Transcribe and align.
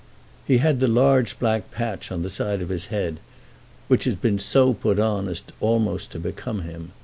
He 0.47 0.57
had 0.57 0.79
the 0.79 0.87
large 0.87 1.37
black 1.37 1.69
patch 1.69 2.11
on 2.11 2.23
the 2.23 2.29
side 2.31 2.59
of 2.63 2.69
his 2.69 2.87
head, 2.87 3.19
which 3.87 4.05
had 4.05 4.19
been 4.19 4.39
so 4.39 4.73
put 4.73 4.97
on 4.97 5.27
as 5.27 5.43
almost 5.61 6.11
to 6.13 6.19
become 6.19 6.61
him. 6.63 6.93